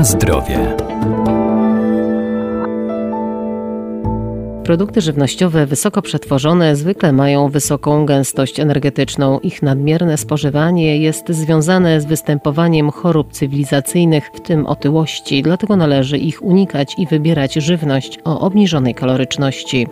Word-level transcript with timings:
Na 0.00 0.04
zdrowie. 0.04 0.76
Produkty 4.64 5.00
żywnościowe 5.00 5.66
wysoko 5.66 6.02
przetworzone 6.02 6.76
zwykle 6.76 7.12
mają 7.12 7.48
wysoką 7.48 8.06
gęstość 8.06 8.60
energetyczną. 8.60 9.38
Ich 9.38 9.62
nadmierne 9.62 10.16
spożywanie 10.16 10.98
jest 10.98 11.28
związane 11.28 12.00
z 12.00 12.04
występowaniem 12.04 12.90
chorób 12.90 13.32
cywilizacyjnych, 13.32 14.30
w 14.34 14.40
tym 14.40 14.66
otyłości, 14.66 15.42
dlatego 15.42 15.76
należy 15.76 16.18
ich 16.18 16.42
unikać 16.42 16.94
i 16.98 17.06
wybierać 17.06 17.54
żywność 17.54 18.18
o 18.24 18.40
obniżonej 18.40 18.94
kaloryczności. 18.94 19.86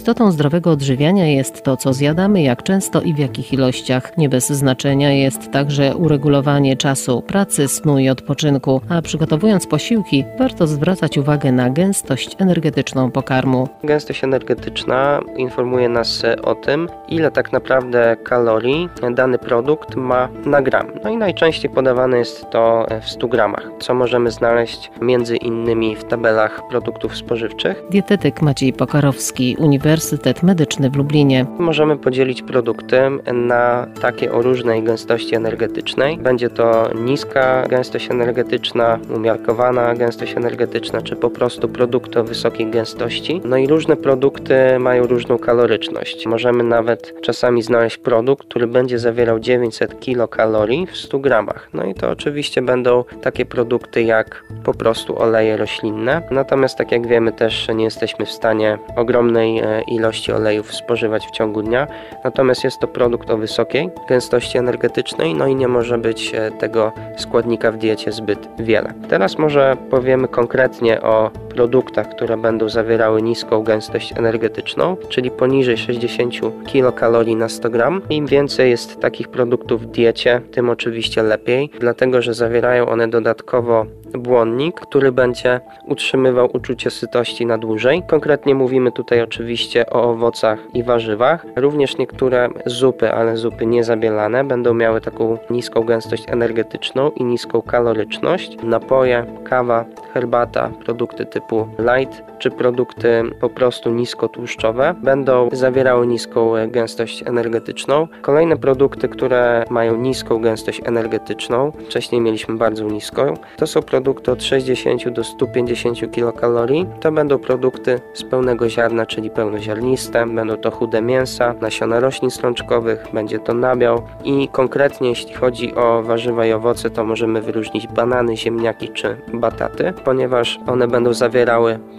Istotą 0.00 0.32
zdrowego 0.32 0.70
odżywiania 0.70 1.26
jest 1.26 1.62
to, 1.62 1.76
co 1.76 1.92
zjadamy, 1.92 2.42
jak 2.42 2.62
często 2.62 3.00
i 3.02 3.14
w 3.14 3.18
jakich 3.18 3.52
ilościach. 3.52 4.18
Nie 4.18 4.28
bez 4.28 4.48
znaczenia 4.48 5.12
jest 5.12 5.50
także 5.50 5.96
uregulowanie 5.96 6.76
czasu 6.76 7.22
pracy, 7.22 7.68
snu 7.68 7.98
i 7.98 8.08
odpoczynku, 8.08 8.80
a 8.88 9.02
przygotowując 9.02 9.66
posiłki, 9.66 10.24
warto 10.38 10.66
zwracać 10.66 11.18
uwagę 11.18 11.52
na 11.52 11.70
gęstość 11.70 12.36
energetyczną 12.38 13.10
pokarmu. 13.10 13.68
Gęstość 13.84 14.24
energetyczna 14.24 15.20
informuje 15.36 15.88
nas 15.88 16.22
o 16.42 16.54
tym, 16.54 16.88
ile 17.08 17.30
tak 17.30 17.52
naprawdę 17.52 18.16
kalorii 18.24 18.88
dany 19.14 19.38
produkt 19.38 19.96
ma 19.96 20.28
na 20.44 20.62
gram. 20.62 20.86
No 21.04 21.10
i 21.10 21.16
najczęściej 21.16 21.70
podawane 21.70 22.18
jest 22.18 22.50
to 22.50 22.86
w 23.02 23.10
100 23.10 23.28
gramach, 23.28 23.70
co 23.80 23.94
możemy 23.94 24.30
znaleźć 24.30 24.90
między 25.00 25.36
innymi 25.36 25.96
w 25.96 26.04
tabelach 26.04 26.60
produktów 26.70 27.16
spożywczych. 27.16 27.82
Dietetyk 27.90 28.42
Maciej 28.42 28.72
Pokarowski, 28.72 29.56
Uniwersytet 29.58 29.89
Uniwersytet 29.90 30.42
Medyczny 30.42 30.90
w 30.90 30.96
Lublinie. 30.96 31.46
Możemy 31.58 31.98
podzielić 31.98 32.42
produkty 32.42 33.00
na 33.32 33.86
takie 34.00 34.32
o 34.32 34.42
różnej 34.42 34.82
gęstości 34.82 35.34
energetycznej. 35.34 36.18
Będzie 36.18 36.50
to 36.50 36.90
niska 36.94 37.66
gęstość 37.68 38.10
energetyczna, 38.10 38.98
umiarkowana 39.16 39.94
gęstość 39.94 40.36
energetyczna, 40.36 41.02
czy 41.02 41.16
po 41.16 41.30
prostu 41.30 41.68
produkty 41.68 42.20
o 42.20 42.24
wysokiej 42.24 42.70
gęstości. 42.70 43.40
No 43.44 43.56
i 43.56 43.66
różne 43.66 43.96
produkty 43.96 44.54
mają 44.78 45.06
różną 45.06 45.38
kaloryczność. 45.38 46.26
Możemy 46.26 46.64
nawet 46.64 47.14
czasami 47.22 47.62
znaleźć 47.62 47.98
produkt, 47.98 48.48
który 48.48 48.66
będzie 48.66 48.98
zawierał 48.98 49.40
900 49.40 50.00
kilokalorii 50.00 50.86
w 50.86 50.96
100 50.96 51.18
gramach. 51.18 51.68
No 51.74 51.84
i 51.84 51.94
to 51.94 52.10
oczywiście 52.10 52.62
będą 52.62 53.04
takie 53.22 53.46
produkty 53.46 54.02
jak 54.02 54.44
po 54.64 54.74
prostu 54.74 55.22
oleje 55.22 55.56
roślinne. 55.56 56.22
Natomiast 56.30 56.78
tak 56.78 56.92
jak 56.92 57.06
wiemy 57.06 57.32
też 57.32 57.68
nie 57.74 57.84
jesteśmy 57.84 58.26
w 58.26 58.32
stanie 58.32 58.78
ogromnej 58.96 59.58
e, 59.58 59.79
ilości 59.86 60.32
olejów 60.32 60.74
spożywać 60.74 61.26
w 61.26 61.30
ciągu 61.30 61.62
dnia. 61.62 61.86
Natomiast 62.24 62.64
jest 62.64 62.80
to 62.80 62.88
produkt 62.88 63.30
o 63.30 63.36
wysokiej 63.36 63.90
gęstości 64.08 64.58
energetycznej, 64.58 65.34
no 65.34 65.46
i 65.46 65.54
nie 65.54 65.68
może 65.68 65.98
być 65.98 66.34
e, 66.34 66.50
tego 66.50 66.92
składnika 67.16 67.72
w 67.72 67.76
diecie 67.76 68.12
zbyt 68.12 68.48
wiele. 68.58 68.94
Teraz 69.08 69.38
może 69.38 69.76
powiemy 69.90 70.28
konkretnie 70.28 71.02
o 71.02 71.30
produktach, 71.60 72.08
które 72.08 72.36
będą 72.36 72.68
zawierały 72.68 73.22
niską 73.22 73.62
gęstość 73.62 74.12
energetyczną, 74.18 74.96
czyli 75.08 75.30
poniżej 75.30 75.76
60 75.76 76.34
kilokalorii 76.66 77.36
na 77.36 77.48
100 77.48 77.70
gram. 77.70 78.02
Im 78.10 78.26
więcej 78.26 78.70
jest 78.70 79.00
takich 79.00 79.28
produktów 79.28 79.82
w 79.82 79.86
diecie, 79.86 80.40
tym 80.52 80.70
oczywiście 80.70 81.22
lepiej, 81.22 81.70
dlatego 81.80 82.22
że 82.22 82.34
zawierają 82.34 82.88
one 82.88 83.08
dodatkowo 83.08 83.86
błonnik, 84.18 84.80
który 84.80 85.12
będzie 85.12 85.60
utrzymywał 85.86 86.48
uczucie 86.52 86.90
sytości 86.90 87.46
na 87.46 87.58
dłużej. 87.58 88.02
Konkretnie 88.08 88.54
mówimy 88.54 88.92
tutaj 88.92 89.22
oczywiście 89.22 89.90
o 89.90 90.02
owocach 90.02 90.58
i 90.74 90.82
warzywach. 90.82 91.46
Również 91.56 91.98
niektóre 91.98 92.48
zupy, 92.66 93.12
ale 93.12 93.36
zupy 93.36 93.66
niezabielane, 93.66 94.44
będą 94.44 94.74
miały 94.74 95.00
taką 95.00 95.38
niską 95.50 95.82
gęstość 95.82 96.24
energetyczną 96.28 97.10
i 97.10 97.24
niską 97.24 97.62
kaloryczność. 97.62 98.56
Napoje, 98.62 99.26
kawa, 99.44 99.84
herbata, 100.14 100.70
produkty 100.84 101.26
typu 101.26 101.49
light 101.78 102.22
czy 102.38 102.50
produkty 102.50 103.22
po 103.40 103.48
prostu 103.48 103.90
niskotłuszczowe 103.90 104.94
będą 105.02 105.48
zawierały 105.52 106.06
niską 106.06 106.52
gęstość 106.68 107.22
energetyczną. 107.26 108.08
Kolejne 108.22 108.56
produkty, 108.56 109.08
które 109.08 109.64
mają 109.70 109.96
niską 109.96 110.40
gęstość 110.40 110.80
energetyczną, 110.84 111.72
wcześniej 111.84 112.20
mieliśmy 112.20 112.56
bardzo 112.56 112.84
niską, 112.84 113.34
to 113.56 113.66
są 113.66 113.82
produkty 113.82 114.32
od 114.32 114.42
60 114.42 115.08
do 115.08 115.24
150 115.24 116.12
kilokalorii. 116.12 116.86
To 117.00 117.12
będą 117.12 117.38
produkty 117.38 118.00
z 118.14 118.22
pełnego 118.22 118.68
ziarna, 118.68 119.06
czyli 119.06 119.30
pełnoziarniste, 119.30 120.26
będą 120.26 120.56
to 120.56 120.70
chude 120.70 121.02
mięsa, 121.02 121.54
nasiona 121.60 122.00
roślin 122.00 122.30
strączkowych, 122.30 123.04
będzie 123.12 123.38
to 123.38 123.54
nabiał 123.54 124.02
i 124.24 124.48
konkretnie 124.52 125.08
jeśli 125.08 125.34
chodzi 125.34 125.74
o 125.74 126.02
warzywa 126.02 126.46
i 126.46 126.52
owoce, 126.52 126.90
to 126.90 127.04
możemy 127.04 127.42
wyróżnić 127.42 127.86
banany, 127.86 128.36
ziemniaki 128.36 128.88
czy 128.88 129.16
bataty, 129.34 129.92
ponieważ 130.04 130.60
one 130.66 130.88
będą 130.88 131.12
zawierały 131.12 131.29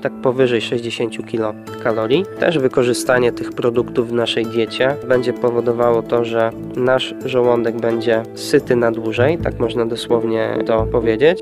tak 0.01 0.13
po 0.13 0.31
powyżej 0.31 0.61
60 0.61 1.27
kilokalorii. 1.27 2.25
Też 2.39 2.59
wykorzystanie 2.59 3.31
tych 3.31 3.53
produktów 3.53 4.09
w 4.09 4.13
naszej 4.13 4.45
diecie 4.45 4.95
będzie 5.07 5.33
powodowało 5.33 6.01
to, 6.01 6.25
że 6.25 6.51
nasz 6.75 7.15
żołądek 7.25 7.75
będzie 7.75 8.23
syty 8.35 8.75
na 8.75 8.91
dłużej, 8.91 9.37
tak 9.37 9.59
można 9.59 9.85
dosłownie 9.85 10.57
to 10.65 10.85
powiedzieć. 10.85 11.39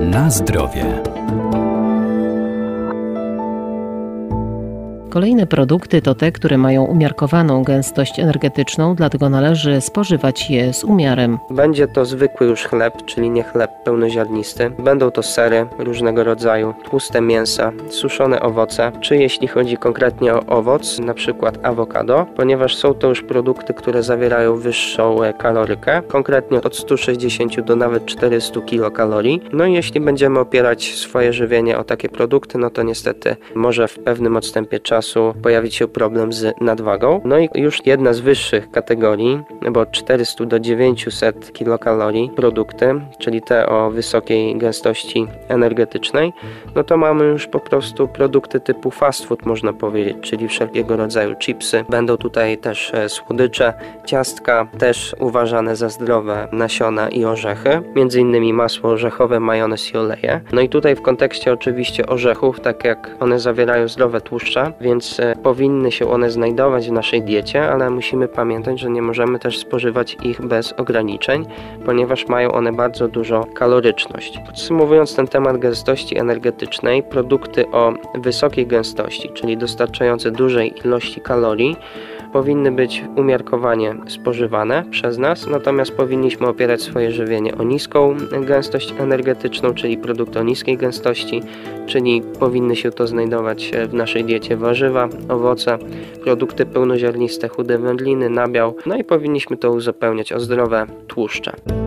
Na 0.00 0.30
zdrowie. 0.30 1.11
Kolejne 5.12 5.46
produkty 5.46 6.02
to 6.02 6.14
te, 6.14 6.32
które 6.32 6.58
mają 6.58 6.84
umiarkowaną 6.84 7.62
gęstość 7.64 8.18
energetyczną, 8.18 8.94
dlatego 8.94 9.28
należy 9.28 9.80
spożywać 9.80 10.50
je 10.50 10.72
z 10.72 10.84
umiarem. 10.84 11.38
Będzie 11.50 11.88
to 11.88 12.04
zwykły 12.04 12.46
już 12.46 12.64
chleb, 12.64 12.94
czyli 13.06 13.30
nie 13.30 13.42
chleb 13.42 13.70
pełnoziarnisty. 13.84 14.70
Będą 14.78 15.10
to 15.10 15.22
sery 15.22 15.66
różnego 15.78 16.24
rodzaju, 16.24 16.74
tłuste 16.84 17.20
mięsa, 17.20 17.72
suszone 17.88 18.40
owoce, 18.40 18.92
czy 19.00 19.16
jeśli 19.16 19.48
chodzi 19.48 19.76
konkretnie 19.76 20.34
o 20.34 20.46
owoc, 20.46 20.98
na 20.98 21.14
przykład 21.14 21.58
awokado, 21.62 22.26
ponieważ 22.36 22.76
są 22.76 22.94
to 22.94 23.08
już 23.08 23.22
produkty, 23.22 23.74
które 23.74 24.02
zawierają 24.02 24.56
wyższą 24.56 25.22
e, 25.22 25.32
kalorykę, 25.32 26.02
konkretnie 26.08 26.62
od 26.62 26.76
160 26.76 27.60
do 27.60 27.76
nawet 27.76 28.06
400 28.06 28.60
kilokalorii. 28.60 29.42
No 29.52 29.66
i 29.66 29.72
jeśli 29.72 30.00
będziemy 30.00 30.40
opierać 30.40 30.94
swoje 30.94 31.32
żywienie 31.32 31.78
o 31.78 31.84
takie 31.84 32.08
produkty, 32.08 32.58
no 32.58 32.70
to 32.70 32.82
niestety 32.82 33.36
może 33.54 33.88
w 33.88 33.98
pewnym 33.98 34.36
odstępie 34.36 34.80
czasu 34.80 35.01
czasu 35.02 35.34
pojawić 35.42 35.74
się 35.74 35.88
problem 35.88 36.32
z 36.32 36.60
nadwagą. 36.60 37.20
No 37.24 37.38
i 37.38 37.48
już 37.54 37.86
jedna 37.86 38.12
z 38.12 38.20
wyższych 38.20 38.70
kategorii, 38.70 39.42
bo 39.72 39.80
od 39.80 39.90
400 39.90 40.44
do 40.44 40.60
900 40.60 41.52
kilokalorii 41.52 42.30
produkty, 42.36 43.00
czyli 43.18 43.42
te 43.42 43.66
o 43.66 43.90
wysokiej 43.90 44.58
gęstości 44.58 45.26
energetycznej, 45.48 46.32
no 46.74 46.84
to 46.84 46.96
mamy 46.96 47.24
już 47.24 47.46
po 47.46 47.60
prostu 47.60 48.08
produkty 48.08 48.60
typu 48.60 48.90
fast 48.90 49.24
food 49.24 49.46
można 49.46 49.72
powiedzieć, 49.72 50.16
czyli 50.20 50.48
wszelkiego 50.48 50.96
rodzaju 50.96 51.36
chipsy. 51.36 51.84
Będą 51.88 52.16
tutaj 52.16 52.58
też 52.58 52.94
e, 52.94 53.08
słodycze, 53.08 53.74
ciastka, 54.04 54.66
też 54.78 55.16
uważane 55.18 55.76
za 55.76 55.88
zdrowe 55.88 56.48
nasiona 56.52 57.08
i 57.08 57.24
orzechy, 57.24 57.82
między 57.96 58.20
innymi 58.20 58.52
masło 58.52 58.90
orzechowe, 58.90 59.40
majonez 59.40 59.94
i 59.94 59.96
oleje. 59.96 60.40
No 60.52 60.60
i 60.60 60.68
tutaj 60.68 60.96
w 60.96 61.02
kontekście 61.02 61.52
oczywiście 61.52 62.06
orzechów, 62.06 62.60
tak 62.60 62.84
jak 62.84 63.10
one 63.20 63.40
zawierają 63.40 63.88
zdrowe 63.88 64.20
tłuszcze, 64.20 64.72
więc 64.80 64.91
więc 64.92 65.20
e, 65.20 65.36
powinny 65.42 65.92
się 65.92 66.10
one 66.10 66.30
znajdować 66.30 66.88
w 66.88 66.92
naszej 66.92 67.22
diecie, 67.22 67.70
ale 67.70 67.90
musimy 67.90 68.28
pamiętać, 68.28 68.80
że 68.80 68.90
nie 68.90 69.02
możemy 69.02 69.38
też 69.38 69.58
spożywać 69.58 70.16
ich 70.24 70.42
bez 70.42 70.72
ograniczeń, 70.72 71.46
ponieważ 71.84 72.28
mają 72.28 72.52
one 72.52 72.72
bardzo 72.72 73.08
dużo 73.08 73.44
kaloryczność. 73.54 74.38
Podsumowując 74.46 75.16
ten 75.16 75.28
temat 75.28 75.58
gęstości 75.58 76.18
energetycznej, 76.18 77.02
produkty 77.02 77.70
o 77.70 77.92
wysokiej 78.14 78.66
gęstości, 78.66 79.30
czyli 79.34 79.56
dostarczające 79.56 80.30
dużej 80.30 80.74
ilości 80.84 81.20
kalorii, 81.20 81.76
powinny 82.32 82.72
być 82.72 83.04
umiarkowanie 83.16 83.94
spożywane 84.08 84.84
przez 84.90 85.18
nas, 85.18 85.46
natomiast 85.46 85.92
powinniśmy 85.92 86.48
opierać 86.48 86.82
swoje 86.82 87.12
żywienie 87.12 87.58
o 87.58 87.62
niską 87.62 88.16
gęstość 88.46 88.94
energetyczną, 88.98 89.74
czyli 89.74 89.98
produkt 89.98 90.36
o 90.36 90.42
niskiej 90.42 90.76
gęstości, 90.76 91.42
czyli 91.86 92.22
powinny 92.38 92.76
się 92.76 92.90
to 92.90 93.06
znajdować 93.06 93.72
w 93.88 93.94
naszej 93.94 94.24
diecie 94.24 94.56
warzywa, 94.56 95.08
owoce, 95.28 95.78
produkty 96.24 96.66
pełnoziarniste, 96.66 97.48
chude 97.48 97.78
wędliny, 97.78 98.28
nabiał, 98.28 98.76
no 98.86 98.96
i 98.96 99.04
powinniśmy 99.04 99.56
to 99.56 99.70
uzupełniać 99.70 100.32
o 100.32 100.40
zdrowe 100.40 100.86
tłuszcze. 101.06 101.81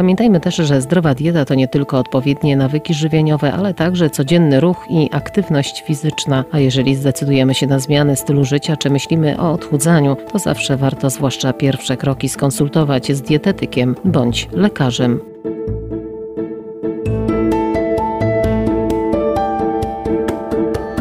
Pamiętajmy 0.00 0.40
też, 0.40 0.56
że 0.56 0.80
zdrowa 0.80 1.14
dieta 1.14 1.44
to 1.44 1.54
nie 1.54 1.68
tylko 1.68 1.98
odpowiednie 1.98 2.56
nawyki 2.56 2.94
żywieniowe, 2.94 3.52
ale 3.52 3.74
także 3.74 4.10
codzienny 4.10 4.60
ruch 4.60 4.86
i 4.90 5.08
aktywność 5.12 5.82
fizyczna. 5.86 6.44
A 6.52 6.58
jeżeli 6.58 6.96
zdecydujemy 6.96 7.54
się 7.54 7.66
na 7.66 7.78
zmianę 7.78 8.16
stylu 8.16 8.44
życia 8.44 8.76
czy 8.76 8.90
myślimy 8.90 9.40
o 9.40 9.52
odchudzaniu, 9.52 10.16
to 10.32 10.38
zawsze 10.38 10.76
warto 10.76 11.10
zwłaszcza 11.10 11.52
pierwsze 11.52 11.96
kroki 11.96 12.28
skonsultować 12.28 13.12
z 13.12 13.22
dietetykiem 13.22 13.96
bądź 14.04 14.48
lekarzem. 14.52 15.20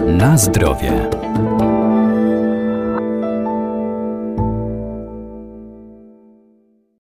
Na 0.08 0.38
zdrowie. 0.38 1.19